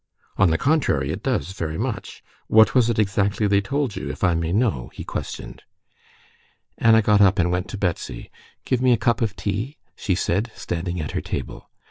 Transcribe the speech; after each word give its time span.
"On 0.35 0.49
the 0.49 0.57
contrary, 0.57 1.11
it 1.11 1.21
does, 1.21 1.51
very 1.51 1.77
much. 1.77 2.23
What 2.47 2.73
was 2.73 2.89
it 2.89 2.97
exactly 2.97 3.45
they 3.45 3.61
told 3.61 3.95
you, 3.95 4.09
if 4.09 4.23
I 4.23 4.33
may 4.33 4.51
know?" 4.51 4.89
he 4.95 5.03
questioned. 5.03 5.61
Anna 6.79 7.03
got 7.03 7.21
up 7.21 7.37
and 7.37 7.51
went 7.51 7.67
to 7.69 7.77
Betsy. 7.77 8.31
"Give 8.65 8.81
me 8.81 8.93
a 8.93 8.97
cup 8.97 9.21
of 9.21 9.35
tea," 9.35 9.77
she 9.95 10.15
said, 10.15 10.51
standing 10.55 10.99
at 10.99 11.11
her 11.11 11.21
table. 11.21 11.69